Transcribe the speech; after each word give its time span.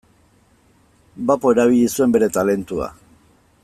Bapo 1.31 1.53
erabili 1.57 1.93
zuen 1.97 2.19
bere 2.19 2.31
talentua. 2.39 2.93